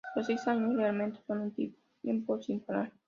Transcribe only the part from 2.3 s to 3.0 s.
sin parar.